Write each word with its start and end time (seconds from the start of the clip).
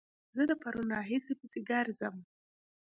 زه 0.35 0.43
د 0.49 0.51
پرون 0.61 0.87
راهيسې 0.95 1.33
پسې 1.39 1.59
ګرځم 1.69 2.15